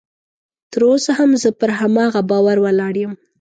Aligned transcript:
تر 0.71 0.81
اوسه 0.91 1.11
هم 1.19 1.29
زه 1.41 1.49
پر 1.59 1.69
هماغه 1.79 2.21
باور 2.29 2.57
ولاړ 2.61 2.93
یم 3.03 3.11